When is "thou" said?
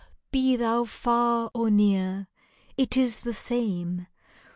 0.55-0.83